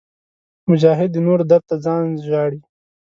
مجاهد 0.69 1.09
د 1.13 1.17
نورو 1.27 1.43
درد 1.51 1.63
ته 1.69 1.75
ځان 1.85 2.05
ژاړي. 2.27 2.59